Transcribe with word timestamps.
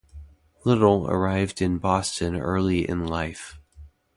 Little 0.63 1.07
arrived 1.11 1.61
in 1.61 1.77
Boston 1.77 2.35
early 2.35 2.89
in 2.89 3.05
life. 3.05 3.59